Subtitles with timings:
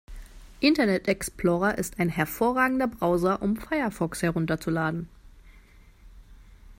[0.61, 5.09] Internet Explorer ist ein hervorragender Browser, um Firefox herunterzuladen.